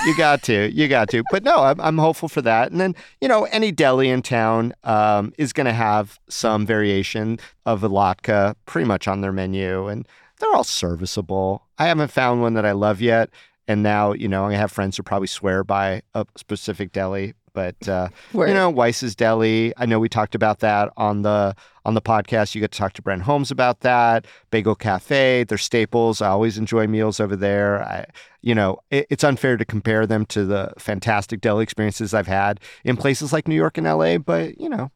you 0.07 0.17
got 0.17 0.43
to, 0.45 0.71
you 0.73 0.89
got 0.89 1.09
to. 1.11 1.23
But 1.31 1.45
no, 1.45 1.57
I'm, 1.57 1.81
I'm 1.81 1.99
hopeful 1.99 2.29
for 2.29 2.43
that. 2.43 2.71
And 2.71 2.81
then, 2.81 2.95
you 3.21 3.29
know, 3.29 3.45
any 3.45 3.73
deli 3.73 4.09
in 4.09 4.23
town 4.23 4.75
um, 4.85 5.33
is 5.39 5.53
going 5.53 5.67
to 5.67 5.73
have 5.73 6.19
some 6.29 6.67
variation 6.67 7.39
of 7.67 7.83
a 7.83 7.89
latke 7.89 8.55
pretty 8.67 8.87
much 8.87 9.09
on 9.09 9.21
their 9.21 9.33
menu. 9.33 9.89
And 9.89 10.07
they're 10.39 10.55
all 10.55 10.65
serviceable. 10.65 11.65
I 11.79 11.87
haven't 11.87 12.11
found 12.11 12.43
one 12.43 12.55
that 12.55 12.67
I 12.67 12.73
love 12.73 13.01
yet. 13.01 13.31
And 13.67 13.83
now, 13.83 14.13
you 14.13 14.29
know, 14.29 14.47
I 14.47 14.55
have 14.55 14.71
friends 14.71 14.97
who 14.97 15.03
probably 15.03 15.29
swear 15.29 15.65
by 15.65 16.03
a 16.15 16.27
specific 16.37 16.93
deli. 16.93 17.35
But 17.55 17.89
uh, 17.89 18.09
you 18.35 18.53
know, 18.53 18.69
Weiss's 18.69 19.15
Deli. 19.15 19.73
I 19.77 19.87
know 19.87 19.99
we 19.99 20.09
talked 20.09 20.35
about 20.35 20.59
that 20.59 20.93
on 20.97 21.23
the 21.23 21.55
on 21.85 21.95
the 21.95 22.03
podcast. 22.03 22.55
You 22.55 22.61
get 22.61 22.73
to 22.73 22.79
talk 22.79 22.93
to 22.95 23.03
Brent 23.03 23.23
Holmes 23.23 23.51
about 23.51 23.81
that. 23.81 24.27
Bagel 24.51 24.75
Cafe, 24.75 25.45
they're 25.45 25.57
staples. 25.57 26.21
I 26.21 26.29
always 26.29 26.59
enjoy 26.59 26.87
meals 26.89 27.21
over 27.21 27.37
there. 27.37 27.83
I, 27.83 28.07
you 28.43 28.55
know, 28.55 28.81
it, 28.91 29.07
it's 29.09 29.25
unfair 29.25 29.57
to 29.57 29.65
compare 29.65 30.07
them 30.07 30.27
to 30.27 30.45
the 30.45 30.73
fantastic 30.79 31.41
deli 31.41 31.63
experiences 31.63 32.13
I've 32.13 32.27
had 32.27 32.61
in 32.85 32.97
places 32.97 33.33
like 33.33 33.47
New 33.47 33.55
York 33.55 33.79
and 33.79 33.87
LA. 33.87 34.19
But 34.19 34.61
you 34.61 34.69
know, 34.69 34.91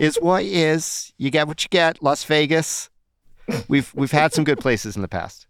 is 0.00 0.18
what 0.20 0.42
is. 0.42 1.12
You 1.16 1.30
get 1.30 1.46
what 1.46 1.62
you 1.62 1.68
get. 1.70 2.02
Las 2.02 2.24
Vegas. 2.24 2.90
We've 3.68 3.92
we've 3.94 4.10
had 4.12 4.32
some 4.32 4.44
good 4.44 4.58
places 4.58 4.96
in 4.96 5.02
the 5.02 5.08
past. 5.08 5.46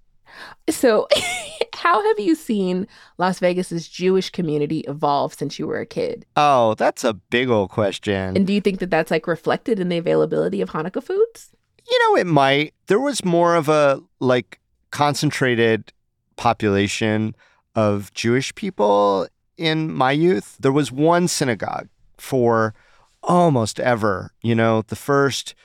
So, 0.69 1.09
how 1.83 2.01
have 2.07 2.21
you 2.21 2.37
seen 2.37 2.87
Las 3.19 3.41
Vegas's 3.41 3.89
Jewish 3.89 4.31
community 4.31 4.85
evolve 4.87 5.35
since 5.35 5.59
you 5.59 5.67
were 5.67 5.81
a 5.81 5.87
kid? 5.87 6.25
Oh, 6.37 6.75
that's 6.75 7.03
a 7.03 7.12
big 7.12 7.51
old 7.51 7.71
question. 7.71 8.37
And 8.37 8.47
do 8.47 8.53
you 8.53 8.61
think 8.61 8.79
that 8.79 8.91
that's 8.91 9.11
like 9.11 9.27
reflected 9.27 9.81
in 9.81 9.89
the 9.89 9.99
availability 9.99 10.61
of 10.61 10.71
Hanukkah 10.71 11.03
foods? 11.03 11.51
You 11.91 11.99
know, 11.99 12.21
it 12.21 12.29
might. 12.29 12.73
There 12.87 13.01
was 13.01 13.25
more 13.25 13.57
of 13.57 13.69
a 13.69 14.01
like 14.21 14.61
concentrated 14.93 15.93
population 16.37 17.35
of 17.75 18.15
Jewish 18.15 18.55
people 18.55 19.27
in 19.57 19.93
my 19.93 20.12
youth. 20.12 20.57
There 20.61 20.71
was 20.71 20.93
one 20.93 21.27
synagogue 21.27 21.89
for 22.17 22.75
almost 23.25 23.81
ever, 23.81 24.31
you 24.41 24.55
know, 24.55 24.83
the 24.83 24.95
first 24.95 25.57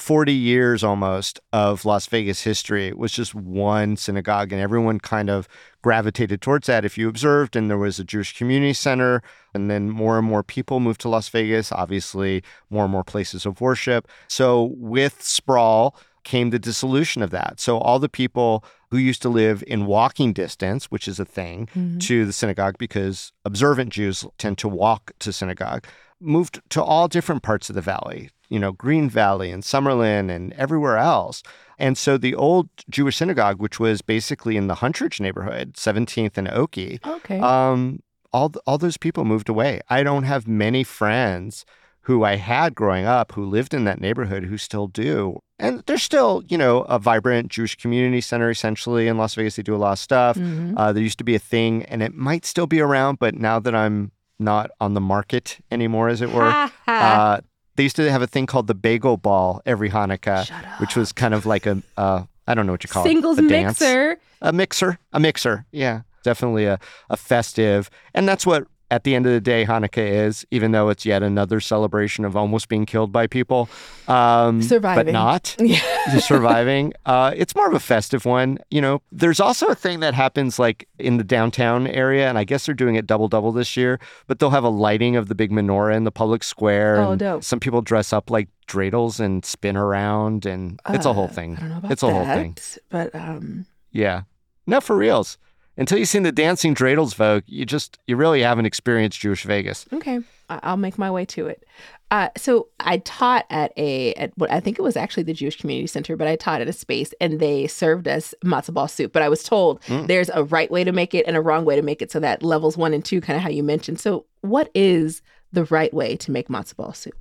40 0.00 0.32
years 0.32 0.82
almost 0.82 1.40
of 1.52 1.84
Las 1.84 2.06
Vegas 2.06 2.42
history 2.42 2.90
was 2.94 3.12
just 3.12 3.34
one 3.34 3.96
synagogue, 3.96 4.50
and 4.50 4.60
everyone 4.60 4.98
kind 4.98 5.28
of 5.28 5.46
gravitated 5.82 6.40
towards 6.40 6.68
that. 6.68 6.86
If 6.86 6.96
you 6.96 7.06
observed, 7.06 7.54
and 7.54 7.68
there 7.68 7.76
was 7.76 7.98
a 7.98 8.04
Jewish 8.04 8.36
community 8.36 8.72
center, 8.72 9.22
and 9.52 9.70
then 9.70 9.90
more 9.90 10.16
and 10.16 10.26
more 10.26 10.42
people 10.42 10.80
moved 10.80 11.02
to 11.02 11.10
Las 11.10 11.28
Vegas, 11.28 11.70
obviously, 11.70 12.42
more 12.70 12.84
and 12.84 12.92
more 12.92 13.04
places 13.04 13.44
of 13.44 13.60
worship. 13.60 14.08
So, 14.26 14.72
with 14.78 15.22
sprawl 15.22 15.94
came 16.24 16.48
the 16.48 16.58
dissolution 16.58 17.20
of 17.20 17.30
that. 17.30 17.60
So, 17.60 17.76
all 17.76 17.98
the 17.98 18.08
people 18.08 18.64
who 18.90 18.96
used 18.96 19.20
to 19.22 19.28
live 19.28 19.62
in 19.66 19.84
walking 19.84 20.32
distance, 20.32 20.86
which 20.86 21.08
is 21.08 21.20
a 21.20 21.26
thing, 21.26 21.68
mm-hmm. 21.74 21.98
to 21.98 22.24
the 22.24 22.32
synagogue 22.32 22.78
because 22.78 23.32
observant 23.44 23.90
Jews 23.90 24.24
tend 24.38 24.56
to 24.58 24.68
walk 24.68 25.12
to 25.18 25.30
synagogue, 25.30 25.86
moved 26.20 26.62
to 26.70 26.82
all 26.82 27.06
different 27.06 27.42
parts 27.42 27.68
of 27.68 27.74
the 27.74 27.82
valley, 27.82 28.30
you 28.50 28.58
know, 28.58 28.72
Green 28.72 29.08
Valley 29.08 29.50
and 29.50 29.62
Summerlin 29.62 30.30
and 30.30 30.52
everywhere 30.54 30.98
else. 30.98 31.42
And 31.78 31.96
so 31.96 32.18
the 32.18 32.34
old 32.34 32.68
Jewish 32.90 33.16
synagogue, 33.16 33.58
which 33.60 33.80
was 33.80 34.02
basically 34.02 34.56
in 34.58 34.66
the 34.66 34.74
Huntridge 34.76 35.18
neighborhood, 35.20 35.74
17th 35.74 36.36
and 36.36 36.48
Oakey, 36.48 37.00
Okay. 37.06 37.38
um, 37.40 38.00
all, 38.32 38.52
all 38.66 38.76
those 38.76 38.96
people 38.98 39.24
moved 39.24 39.48
away. 39.48 39.80
I 39.88 40.02
don't 40.02 40.24
have 40.24 40.46
many 40.46 40.84
friends 40.84 41.64
who 42.02 42.24
I 42.24 42.36
had 42.36 42.74
growing 42.74 43.04
up 43.06 43.32
who 43.32 43.44
lived 43.44 43.72
in 43.72 43.84
that 43.84 44.00
neighborhood 44.00 44.44
who 44.44 44.56
still 44.58 44.88
do. 44.88 45.40
And 45.58 45.82
there's 45.86 46.02
still, 46.02 46.42
you 46.48 46.56
know, 46.58 46.80
a 46.82 46.98
vibrant 46.98 47.48
Jewish 47.50 47.76
community 47.76 48.20
center 48.20 48.50
essentially 48.50 49.06
in 49.08 49.16
Las 49.18 49.34
Vegas. 49.34 49.56
They 49.56 49.62
do 49.62 49.74
a 49.74 49.78
lot 49.78 49.92
of 49.92 49.98
stuff. 49.98 50.36
Mhm. 50.36 50.74
Uh, 50.76 50.92
there 50.92 51.02
used 51.02 51.18
to 51.18 51.24
be 51.24 51.34
a 51.34 51.38
thing, 51.38 51.84
and 51.84 52.02
it 52.02 52.14
might 52.14 52.44
still 52.46 52.66
be 52.66 52.80
around, 52.80 53.18
but 53.18 53.34
now 53.34 53.58
that 53.60 53.74
I'm 53.74 54.12
not 54.38 54.70
on 54.80 54.94
the 54.94 55.00
market 55.00 55.58
anymore, 55.70 56.08
as 56.08 56.22
it 56.22 56.32
were, 56.32 56.70
uh, 56.88 57.40
they 57.80 57.84
used 57.84 57.96
to 57.96 58.10
have 58.12 58.20
a 58.20 58.26
thing 58.26 58.44
called 58.44 58.66
the 58.66 58.74
Bagel 58.74 59.16
Ball 59.16 59.62
every 59.64 59.88
Hanukkah, 59.88 60.46
which 60.80 60.96
was 60.96 61.12
kind 61.12 61.32
of 61.32 61.46
like 61.46 61.64
a, 61.64 61.82
uh, 61.96 62.24
I 62.46 62.52
don't 62.52 62.66
know 62.66 62.72
what 62.72 62.84
you 62.84 62.90
call 62.90 63.04
Singles 63.04 63.38
it, 63.38 63.46
a 63.46 63.48
dance. 63.48 63.80
mixer. 63.80 64.18
a 64.42 64.52
mixer, 64.52 64.98
a 65.14 65.18
mixer. 65.18 65.64
Yeah, 65.72 66.02
definitely 66.22 66.66
a, 66.66 66.78
a 67.08 67.16
festive, 67.16 67.88
and 68.12 68.28
that's 68.28 68.44
what 68.44 68.66
at 68.90 69.04
the 69.04 69.14
end 69.14 69.26
of 69.26 69.32
the 69.32 69.40
day 69.40 69.64
Hanukkah 69.64 70.26
is. 70.26 70.44
Even 70.50 70.72
though 70.72 70.88
it's 70.88 71.06
yet 71.06 71.22
another 71.22 71.60
celebration 71.60 72.24
of 72.24 72.36
almost 72.36 72.68
being 72.68 72.86
killed 72.86 73.12
by 73.12 73.26
people, 73.26 73.68
um, 74.08 74.58
but 74.60 74.64
Surviving. 74.66 75.12
not 75.12 75.56
Yeah. 75.60 75.80
just 76.12 76.26
surviving. 76.28 76.92
Uh, 77.06 77.32
it's 77.36 77.54
more 77.54 77.68
of 77.68 77.74
a 77.74 77.80
festive 77.80 78.24
one. 78.24 78.58
You 78.70 78.80
know, 78.80 79.02
there's 79.12 79.40
also 79.40 79.66
a 79.68 79.74
thing 79.74 80.00
that 80.00 80.14
happens 80.14 80.58
like 80.58 80.88
in 80.98 81.16
the 81.16 81.24
downtown 81.24 81.86
area, 81.86 82.28
and 82.28 82.36
I 82.38 82.44
guess 82.44 82.66
they're 82.66 82.74
doing 82.74 82.96
it 82.96 83.06
double 83.06 83.28
double 83.28 83.52
this 83.52 83.76
year. 83.76 83.98
But 84.26 84.38
they'll 84.38 84.50
have 84.50 84.64
a 84.64 84.68
lighting 84.68 85.16
of 85.16 85.28
the 85.28 85.34
big 85.34 85.50
menorah 85.52 85.94
in 85.96 86.04
the 86.04 86.12
public 86.12 86.42
square. 86.44 86.96
Oh, 86.98 87.10
and 87.12 87.20
dope. 87.20 87.44
Some 87.44 87.60
people 87.60 87.82
dress 87.82 88.12
up 88.12 88.30
like 88.30 88.48
dreidels 88.66 89.20
and 89.20 89.44
spin 89.44 89.76
around, 89.76 90.46
and 90.46 90.80
it's 90.88 91.06
a 91.06 91.12
whole 91.12 91.24
Uh, 91.24 91.28
thing. 91.28 91.56
I 91.56 91.60
don't 91.60 91.68
know 91.70 91.76
about 91.78 91.90
It's 91.92 92.02
a 92.02 92.06
that, 92.06 92.12
whole 92.12 92.24
thing. 92.24 92.56
But 92.90 93.14
um, 93.14 93.66
Yeah. 93.92 94.22
No, 94.66 94.80
for 94.80 94.94
reals. 94.96 95.36
Until 95.76 95.98
you've 95.98 96.08
seen 96.08 96.24
the 96.24 96.32
dancing 96.32 96.74
dreidels, 96.74 97.14
Vogue, 97.14 97.44
you 97.46 97.64
just 97.64 97.98
you 98.06 98.16
really 98.16 98.42
haven't 98.42 98.66
experienced 98.66 99.20
Jewish 99.20 99.44
Vegas. 99.44 99.86
okay, 99.92 100.20
I'll 100.48 100.76
make 100.76 100.98
my 100.98 101.10
way 101.10 101.24
to 101.26 101.46
it. 101.46 101.64
Uh, 102.10 102.28
so 102.36 102.66
I 102.80 102.98
taught 102.98 103.46
at 103.50 103.72
a 103.76 104.12
at 104.14 104.32
what 104.36 104.50
I 104.50 104.58
think 104.60 104.78
it 104.78 104.82
was 104.82 104.96
actually 104.96 105.22
the 105.22 105.32
Jewish 105.32 105.56
Community 105.56 105.86
Center, 105.86 106.16
but 106.16 106.26
I 106.26 106.34
taught 106.36 106.60
at 106.60 106.66
a 106.68 106.72
space 106.72 107.14
and 107.20 107.38
they 107.38 107.66
served 107.68 108.08
us 108.08 108.34
matzo 108.44 108.74
ball 108.74 108.88
soup. 108.88 109.12
But 109.12 109.22
I 109.22 109.28
was 109.28 109.44
told 109.44 109.80
Mm. 109.82 110.08
there's 110.08 110.28
a 110.30 110.42
right 110.44 110.70
way 110.70 110.82
to 110.82 110.90
make 110.92 111.14
it 111.14 111.24
and 111.26 111.36
a 111.36 111.40
wrong 111.40 111.64
way 111.64 111.76
to 111.76 111.82
make 111.82 112.02
it. 112.02 112.10
So 112.10 112.18
that 112.20 112.42
levels 112.42 112.76
one 112.76 112.92
and 112.92 113.04
two, 113.04 113.20
kind 113.20 113.36
of 113.36 113.42
how 113.44 113.48
you 113.50 113.62
mentioned. 113.62 114.00
So 114.00 114.26
what 114.40 114.70
is 114.74 115.22
the 115.52 115.64
right 115.66 115.94
way 115.94 116.16
to 116.16 116.32
make 116.32 116.48
matzo 116.48 116.76
ball 116.76 116.92
soup? 116.94 117.14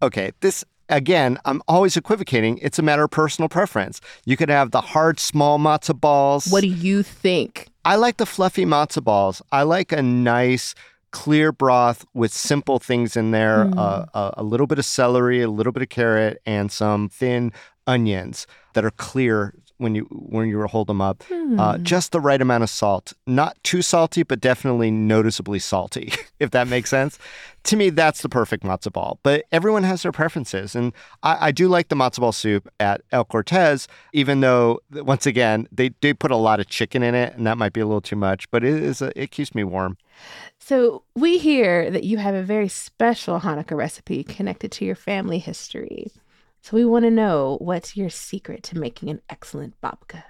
Okay, 0.00 0.30
this 0.40 0.64
again, 0.88 1.38
I'm 1.44 1.60
always 1.66 1.96
equivocating. 1.96 2.58
It's 2.58 2.78
a 2.78 2.82
matter 2.82 3.02
of 3.02 3.10
personal 3.10 3.48
preference. 3.48 4.00
You 4.24 4.36
could 4.36 4.48
have 4.48 4.70
the 4.70 4.80
hard, 4.80 5.18
small 5.18 5.58
matzo 5.58 6.00
balls. 6.00 6.46
What 6.46 6.60
do 6.60 6.68
you 6.68 7.02
think? 7.02 7.66
I 7.86 7.94
like 7.96 8.16
the 8.16 8.26
fluffy 8.26 8.64
matzo 8.66 9.02
balls. 9.02 9.40
I 9.52 9.62
like 9.62 9.92
a 9.92 10.02
nice, 10.02 10.74
clear 11.12 11.52
broth 11.52 12.04
with 12.14 12.32
simple 12.32 12.78
things 12.80 13.16
in 13.16 13.30
there 13.30 13.66
Mm. 13.66 13.78
uh, 13.78 14.06
a, 14.12 14.34
a 14.38 14.42
little 14.42 14.66
bit 14.66 14.78
of 14.78 14.84
celery, 14.84 15.40
a 15.40 15.48
little 15.48 15.72
bit 15.72 15.82
of 15.82 15.88
carrot, 15.88 16.42
and 16.44 16.70
some 16.72 17.08
thin 17.08 17.52
onions 17.86 18.46
that 18.74 18.84
are 18.84 18.90
clear 18.90 19.54
when 19.78 19.94
you 19.94 20.04
when 20.10 20.48
you 20.48 20.62
hold 20.66 20.86
them 20.88 21.00
up. 21.00 21.22
Uh, 21.30 21.76
Hmm. 21.76 21.82
just 21.82 22.12
the 22.12 22.20
right 22.20 22.40
amount 22.42 22.62
of 22.64 22.70
salt. 22.70 23.12
Not 23.26 23.56
too 23.62 23.82
salty, 23.82 24.22
but 24.22 24.40
definitely 24.40 24.90
noticeably 24.90 25.58
salty, 25.58 26.12
if 26.40 26.50
that 26.50 26.66
makes 26.68 26.90
sense. 26.90 27.18
To 27.64 27.76
me, 27.76 27.90
that's 27.90 28.22
the 28.22 28.28
perfect 28.28 28.62
matzo 28.64 28.92
ball. 28.92 29.18
But 29.22 29.44
everyone 29.52 29.82
has 29.84 30.02
their 30.02 30.12
preferences. 30.12 30.74
And 30.76 30.92
I, 31.22 31.48
I 31.48 31.52
do 31.52 31.68
like 31.68 31.88
the 31.88 31.96
matzo 31.96 32.20
ball 32.20 32.32
soup 32.32 32.68
at 32.80 33.00
El 33.12 33.24
Cortez, 33.24 33.88
even 34.12 34.40
though, 34.40 34.80
once 34.92 35.26
again, 35.26 35.66
they, 35.72 35.90
they 36.00 36.12
put 36.14 36.30
a 36.30 36.36
lot 36.36 36.60
of 36.60 36.68
chicken 36.68 37.02
in 37.02 37.14
it, 37.14 37.34
and 37.36 37.46
that 37.46 37.58
might 37.58 37.72
be 37.72 37.80
a 37.80 37.86
little 37.86 38.00
too 38.00 38.16
much, 38.16 38.50
but 38.50 38.62
it, 38.64 38.82
is 38.82 39.02
a, 39.02 39.10
it 39.20 39.30
keeps 39.30 39.54
me 39.54 39.64
warm. 39.64 39.96
So 40.58 41.02
we 41.14 41.38
hear 41.38 41.90
that 41.90 42.04
you 42.04 42.18
have 42.18 42.34
a 42.34 42.42
very 42.42 42.68
special 42.68 43.40
Hanukkah 43.40 43.76
recipe 43.76 44.24
connected 44.24 44.72
to 44.72 44.84
your 44.84 44.94
family 44.96 45.38
history. 45.38 46.10
So 46.66 46.76
we 46.76 46.84
want 46.84 47.04
to 47.04 47.12
know 47.12 47.58
what's 47.60 47.96
your 47.96 48.10
secret 48.10 48.64
to 48.64 48.76
making 48.76 49.08
an 49.08 49.22
excellent 49.30 49.80
babka. 49.80 50.24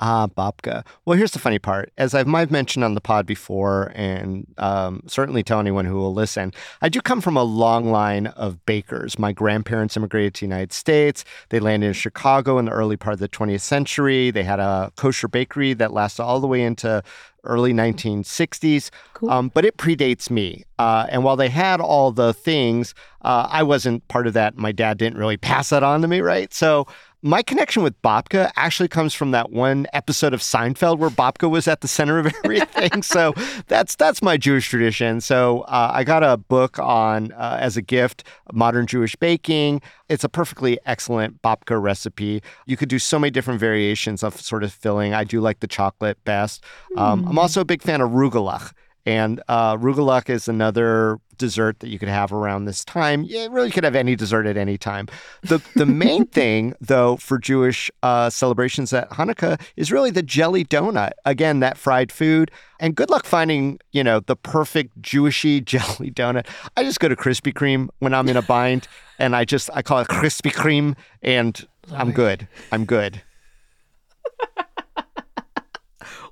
Ah, 0.00 0.28
babka. 0.28 0.84
Well, 1.04 1.18
here's 1.18 1.32
the 1.32 1.40
funny 1.40 1.58
part. 1.58 1.92
As 1.98 2.14
I 2.14 2.22
might 2.22 2.40
have 2.40 2.50
mentioned 2.52 2.84
on 2.84 2.94
the 2.94 3.00
pod 3.00 3.26
before, 3.26 3.90
and 3.96 4.46
um, 4.56 5.02
certainly 5.06 5.42
tell 5.42 5.58
anyone 5.58 5.86
who 5.86 5.96
will 5.96 6.14
listen, 6.14 6.52
I 6.80 6.88
do 6.88 7.00
come 7.00 7.20
from 7.20 7.36
a 7.36 7.42
long 7.42 7.90
line 7.90 8.28
of 8.28 8.64
bakers. 8.64 9.18
My 9.18 9.32
grandparents 9.32 9.96
immigrated 9.96 10.34
to 10.34 10.40
the 10.42 10.46
United 10.46 10.72
States. 10.72 11.24
They 11.48 11.58
landed 11.58 11.88
in 11.88 11.92
Chicago 11.94 12.58
in 12.58 12.66
the 12.66 12.70
early 12.70 12.96
part 12.96 13.14
of 13.14 13.18
the 13.20 13.28
20th 13.28 13.60
century. 13.62 14.30
They 14.30 14.44
had 14.44 14.60
a 14.60 14.92
kosher 14.96 15.26
bakery 15.26 15.74
that 15.74 15.92
lasted 15.92 16.22
all 16.22 16.38
the 16.38 16.46
way 16.46 16.62
into 16.62 17.02
early 17.44 17.72
1960s, 17.72 18.90
Cool. 19.14 19.30
um, 19.30 19.50
but 19.54 19.64
it 19.64 19.76
predates 19.78 20.30
me. 20.30 20.64
Uh, 20.78 21.06
and 21.08 21.24
while 21.24 21.36
they 21.36 21.48
had 21.48 21.80
all 21.80 22.12
the 22.12 22.34
things, 22.34 22.94
uh, 23.22 23.48
I 23.50 23.62
wasn't 23.62 24.06
part 24.08 24.26
of 24.26 24.34
that. 24.34 24.56
My 24.56 24.70
dad 24.72 24.98
didn't 24.98 25.18
really 25.18 25.36
pass 25.36 25.70
that 25.70 25.82
on 25.82 26.02
to 26.02 26.08
me, 26.08 26.20
right? 26.20 26.52
So 26.52 26.86
my 27.22 27.42
connection 27.42 27.82
with 27.82 28.00
babka 28.02 28.50
actually 28.56 28.88
comes 28.88 29.12
from 29.12 29.32
that 29.32 29.50
one 29.50 29.86
episode 29.92 30.32
of 30.32 30.40
Seinfeld 30.40 30.98
where 30.98 31.10
babka 31.10 31.50
was 31.50 31.66
at 31.66 31.80
the 31.80 31.88
center 31.88 32.18
of 32.18 32.32
everything. 32.44 33.02
so 33.02 33.34
that's 33.66 33.96
that's 33.96 34.22
my 34.22 34.36
Jewish 34.36 34.68
tradition. 34.68 35.20
So 35.20 35.62
uh, 35.62 35.90
I 35.92 36.04
got 36.04 36.22
a 36.22 36.36
book 36.36 36.78
on 36.78 37.32
uh, 37.32 37.58
as 37.60 37.76
a 37.76 37.82
gift, 37.82 38.24
modern 38.52 38.86
Jewish 38.86 39.16
baking. 39.16 39.82
It's 40.08 40.24
a 40.24 40.28
perfectly 40.28 40.78
excellent 40.86 41.42
babka 41.42 41.80
recipe. 41.80 42.42
You 42.66 42.76
could 42.76 42.88
do 42.88 42.98
so 42.98 43.18
many 43.18 43.30
different 43.30 43.60
variations 43.60 44.22
of 44.22 44.40
sort 44.40 44.62
of 44.62 44.72
filling. 44.72 45.12
I 45.12 45.24
do 45.24 45.40
like 45.40 45.60
the 45.60 45.66
chocolate 45.66 46.22
best. 46.24 46.64
Um, 46.96 47.26
I'm 47.26 47.38
also 47.38 47.60
a 47.60 47.64
big 47.64 47.82
fan 47.82 48.00
of 48.00 48.10
rugelach. 48.10 48.72
And 49.04 49.42
uh, 49.48 49.76
rugelach 49.76 50.28
is 50.28 50.48
another 50.48 51.18
dessert 51.38 51.80
that 51.80 51.88
you 51.88 51.98
could 51.98 52.08
have 52.08 52.32
around 52.32 52.64
this 52.64 52.84
time. 52.84 53.22
You 53.22 53.48
really 53.50 53.70
could 53.70 53.84
have 53.84 53.94
any 53.94 54.16
dessert 54.16 54.46
at 54.46 54.56
any 54.56 54.76
time. 54.76 55.08
The 55.42 55.60
the 55.74 55.86
main 55.86 56.26
thing, 56.26 56.74
though, 56.80 57.16
for 57.16 57.38
Jewish 57.38 57.90
uh, 58.02 58.30
celebrations 58.30 58.92
at 58.92 59.08
Hanukkah 59.10 59.60
is 59.76 59.90
really 59.90 60.10
the 60.10 60.22
jelly 60.22 60.64
donut. 60.64 61.12
Again, 61.24 61.60
that 61.60 61.78
fried 61.78 62.12
food. 62.12 62.50
And 62.80 62.94
good 62.94 63.10
luck 63.10 63.24
finding, 63.24 63.80
you 63.92 64.04
know, 64.04 64.20
the 64.20 64.36
perfect 64.36 65.00
Jewishy 65.00 65.64
jelly 65.72 66.10
donut. 66.10 66.46
I 66.76 66.84
just 66.84 67.00
go 67.00 67.08
to 67.08 67.16
Krispy 67.16 67.52
Kreme 67.52 67.88
when 67.98 68.14
I'm 68.14 68.28
in 68.28 68.36
a 68.36 68.42
bind, 68.42 68.86
and 69.18 69.34
I 69.34 69.44
just 69.44 69.70
I 69.72 69.82
call 69.82 70.00
it 70.00 70.08
Krispy 70.08 70.52
Kreme, 70.52 70.96
and 71.22 71.66
I'm 71.92 72.12
good. 72.12 72.46
I'm 72.72 72.84
good. 72.84 73.22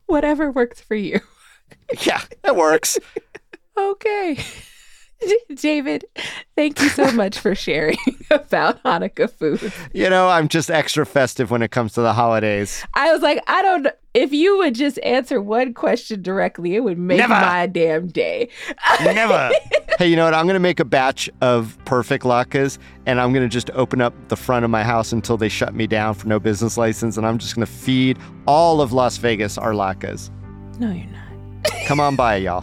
Whatever 0.07 0.53
works 0.53 0.81
for 0.81 0.95
you. 0.95 1.21
Yeah, 2.03 2.23
that 2.43 2.57
works. 2.57 2.99
Okay. 3.77 4.39
Dayvid, 5.50 6.02
thank 6.56 6.80
you 6.80 6.88
so 6.88 7.11
much 7.12 7.38
for 7.38 7.54
sharing 7.54 7.96
about 8.30 8.82
Hanukkah 8.82 9.30
food. 9.30 9.73
You 9.92 10.11
know, 10.11 10.28
I'm 10.28 10.49
just 10.49 10.70
extra 10.70 11.06
festive 11.06 11.50
when 11.50 11.62
it 11.62 11.70
comes 11.70 11.94
to 11.94 12.02
the 12.02 12.12
holidays. 12.12 12.85
I 12.94 13.12
was 13.12 13.23
like, 13.23 13.42
I 13.46 13.62
don't. 13.62 13.88
If 14.14 14.32
you 14.32 14.56
would 14.58 14.75
just 14.75 14.99
answer 15.02 15.42
one 15.42 15.75
question 15.75 16.23
directly, 16.23 16.75
it 16.75 16.80
would 16.80 16.99
make 16.99 17.18
Never. 17.18 17.35
my 17.35 17.66
damn 17.66 18.08
day. 18.08 18.49
Never. 19.02 19.50
hey, 19.99 20.08
you 20.08 20.16
know 20.16 20.25
what? 20.25 20.32
I'm 20.32 20.46
going 20.46 20.54
to 20.54 20.61
make 20.61 20.80
a 20.80 20.87
batch 20.87 21.28
of 21.42 21.76
perfect 21.85 22.25
latkes 22.25 22.78
and 23.04 23.20
I'm 23.20 23.35
going 23.35 23.42
to 23.44 23.52
just 23.52 23.70
open 23.73 24.00
up 24.00 24.14
the 24.28 24.37
front 24.37 24.64
of 24.64 24.70
my 24.70 24.85
house 24.85 25.12
until 25.12 25.37
they 25.37 25.50
shut 25.50 25.75
me 25.75 25.87
down 25.87 26.14
for 26.14 26.28
no 26.28 26.40
business 26.40 26.78
license. 26.78 27.18
And 27.18 27.26
I'm 27.26 27.37
just 27.37 27.54
going 27.54 27.66
to 27.66 27.73
feed 27.73 28.18
all 28.46 28.80
of 28.80 28.94
Las 28.94 29.18
Vegas 29.18 29.58
our 29.58 29.73
latkes. 29.73 30.30
No, 30.78 30.90
you're 30.90 31.04
not. 31.06 31.87
Come 31.87 32.00
on 32.00 32.16
by, 32.16 32.37
y'all. 32.37 32.62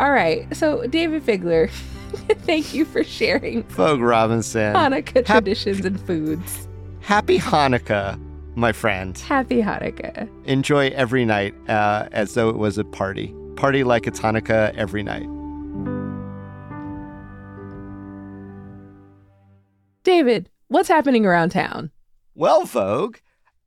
All 0.00 0.12
right. 0.12 0.54
So, 0.56 0.82
Dayvid 0.82 1.22
Figler, 1.22 1.70
thank 2.42 2.72
you 2.72 2.84
for 2.84 3.02
sharing 3.02 3.64
Vogue 3.64 4.00
Robinson. 4.00 4.74
Hanukkah 4.74 5.24
traditions 5.26 5.84
and 5.84 6.00
foods. 6.00 6.68
Happy 7.00 7.38
Hanukkah, 7.38 8.20
my 8.54 8.70
friend. 8.72 9.18
Happy 9.18 9.60
Hanukkah. 9.60 10.28
Enjoy 10.44 10.88
every 10.90 11.24
night 11.24 11.54
uh, 11.68 12.08
as 12.12 12.34
though 12.34 12.48
it 12.48 12.56
was 12.56 12.78
a 12.78 12.84
party. 12.84 13.34
Party 13.56 13.82
like 13.82 14.06
it's 14.06 14.20
Hanukkah 14.20 14.72
every 14.76 15.02
night. 15.02 15.26
Dayvid, 20.04 20.46
what's 20.68 20.88
happening 20.88 21.26
around 21.26 21.50
town? 21.50 21.90
Well, 22.34 22.64
Vogue, 22.66 23.16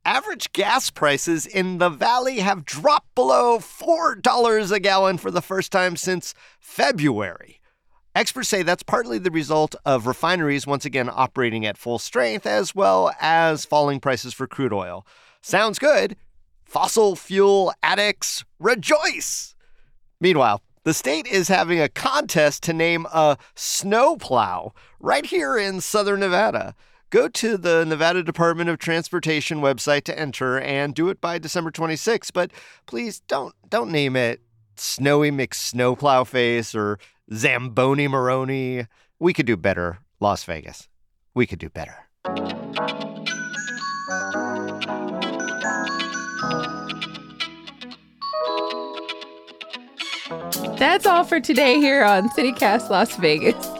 average 0.04 0.52
gas 0.52 0.90
prices 0.90 1.46
in 1.46 1.78
the 1.78 1.88
valley 1.88 2.40
have 2.40 2.64
dropped 2.64 3.14
below 3.14 3.58
$4 3.58 4.72
a 4.72 4.80
gallon 4.80 5.18
for 5.18 5.30
the 5.30 5.42
first 5.42 5.72
time 5.72 5.96
since 5.96 6.34
February. 6.58 7.60
Experts 8.14 8.48
say 8.48 8.62
that's 8.62 8.82
partly 8.82 9.18
the 9.18 9.30
result 9.30 9.74
of 9.86 10.06
refineries 10.06 10.66
once 10.66 10.84
again 10.84 11.08
operating 11.10 11.64
at 11.64 11.78
full 11.78 11.98
strength, 11.98 12.46
as 12.46 12.74
well 12.74 13.10
as 13.20 13.64
falling 13.64 14.00
prices 14.00 14.34
for 14.34 14.46
crude 14.46 14.72
oil. 14.72 15.06
Sounds 15.40 15.78
good. 15.78 16.16
Fossil 16.62 17.16
fuel 17.16 17.72
addicts 17.82 18.44
rejoice. 18.58 19.54
Meanwhile, 20.20 20.60
the 20.84 20.92
state 20.92 21.26
is 21.26 21.48
having 21.48 21.80
a 21.80 21.88
contest 21.88 22.62
to 22.64 22.72
name 22.72 23.06
a 23.12 23.38
snowplow 23.54 24.72
right 25.00 25.24
here 25.24 25.56
in 25.56 25.80
southern 25.80 26.20
Nevada. 26.20 26.74
Go 27.12 27.28
to 27.28 27.58
the 27.58 27.84
Nevada 27.84 28.22
Department 28.22 28.70
of 28.70 28.78
Transportation 28.78 29.58
website 29.58 30.04
to 30.04 30.18
enter 30.18 30.58
and 30.58 30.94
do 30.94 31.10
it 31.10 31.20
by 31.20 31.38
December 31.38 31.70
26th. 31.70 32.32
But 32.32 32.50
please 32.86 33.20
don't 33.20 33.54
don't 33.68 33.90
name 33.90 34.16
it 34.16 34.40
Snowy 34.76 35.30
McSnowplowface 35.30 36.74
or 36.74 36.98
Zamboni 37.30 38.08
Moroni. 38.08 38.86
We 39.18 39.34
could 39.34 39.44
do 39.44 39.58
better, 39.58 39.98
Las 40.20 40.44
Vegas. 40.44 40.88
We 41.34 41.46
could 41.46 41.58
do 41.58 41.68
better. 41.68 41.94
That's 50.78 51.04
all 51.04 51.24
for 51.24 51.40
today 51.40 51.78
here 51.78 52.04
on 52.04 52.30
CityCast 52.30 52.88
Las 52.88 53.14
Vegas. 53.16 53.71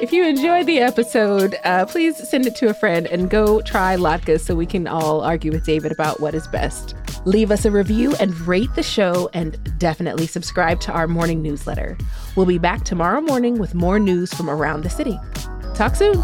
If 0.00 0.12
you 0.12 0.26
enjoyed 0.26 0.66
the 0.66 0.80
episode, 0.80 1.58
uh, 1.64 1.86
please 1.86 2.28
send 2.28 2.46
it 2.46 2.56
to 2.56 2.68
a 2.68 2.74
friend 2.74 3.06
and 3.06 3.30
go 3.30 3.60
try 3.60 3.94
latkes 3.96 4.40
so 4.40 4.54
we 4.54 4.66
can 4.66 4.88
all 4.88 5.20
argue 5.20 5.52
with 5.52 5.64
Dayvid 5.64 5.92
about 5.92 6.18
what 6.18 6.34
is 6.34 6.48
best. 6.48 6.96
Leave 7.24 7.52
us 7.52 7.64
a 7.64 7.70
review 7.70 8.14
and 8.18 8.36
rate 8.40 8.74
the 8.74 8.82
show, 8.82 9.30
and 9.32 9.56
definitely 9.78 10.26
subscribe 10.26 10.80
to 10.80 10.92
our 10.92 11.06
morning 11.06 11.40
newsletter. 11.40 11.96
We'll 12.36 12.46
be 12.46 12.58
back 12.58 12.84
tomorrow 12.84 13.20
morning 13.20 13.58
with 13.58 13.74
more 13.74 14.00
news 14.00 14.34
from 14.34 14.50
around 14.50 14.82
the 14.82 14.90
city. 14.90 15.20
Talk 15.74 15.94
soon. 15.94 16.20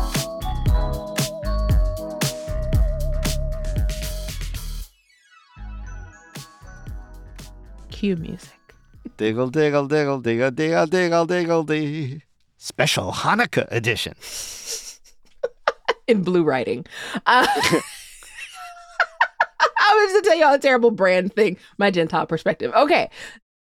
Cue 7.90 8.16
music. 8.16 8.50
Diggle, 9.16 9.50
diggle, 9.50 9.86
diggle, 9.86 10.20
diggle, 10.20 10.50
diggle, 10.50 10.86
diggle, 10.86 11.26
diggle, 11.26 11.64
diggle. 11.64 12.27
Special 12.58 13.12
Hanukkah 13.12 13.68
edition. 13.70 14.14
in 16.08 16.22
blue 16.22 16.42
writing. 16.42 16.84
Uh, 17.26 17.46
I 19.80 20.10
was 20.12 20.22
to 20.22 20.28
tell 20.28 20.38
y'all 20.38 20.54
a 20.54 20.58
terrible 20.58 20.90
brand 20.90 21.32
thing, 21.34 21.56
my 21.78 21.90
Gentile 21.90 22.26
perspective. 22.26 22.72
Okay. 22.74 23.10